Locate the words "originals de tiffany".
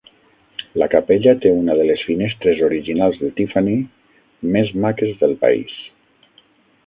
2.69-3.77